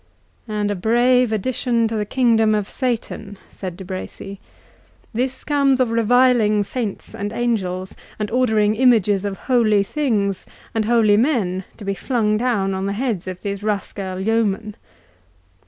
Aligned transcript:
"And 0.47 0.71
a 0.71 0.75
brave 0.75 1.31
addition 1.31 1.87
to 1.87 1.95
the 1.95 2.07
kingdom 2.07 2.55
of 2.55 2.67
Satan," 2.67 3.37
said 3.49 3.77
De 3.77 3.85
Bracy; 3.85 4.39
"this 5.13 5.43
comes 5.43 5.79
of 5.79 5.91
reviling 5.91 6.63
saints 6.63 7.13
and 7.13 7.31
angels, 7.31 7.95
and 8.17 8.31
ordering 8.31 8.73
images 8.73 9.25
of 9.25 9.37
holy 9.45 9.83
things 9.83 10.47
and 10.73 10.85
holy 10.85 11.17
men 11.17 11.65
to 11.77 11.85
be 11.85 11.93
flung 11.93 12.35
down 12.35 12.73
on 12.73 12.87
the 12.87 12.93
heads 12.93 13.27
of 13.27 13.41
these 13.43 13.61
rascaille 13.61 14.21
yeomen." 14.25 14.73